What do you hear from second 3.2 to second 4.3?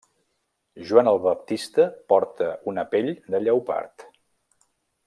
de lleopard.